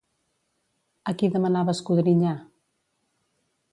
[1.11, 2.33] A qui demanava escodrinyar?